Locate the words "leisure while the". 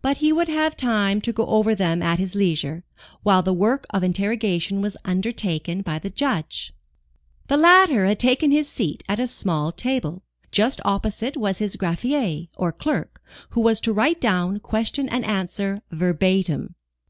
2.34-3.52